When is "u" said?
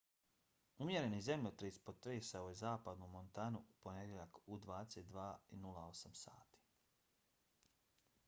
3.59-3.75, 4.55-4.57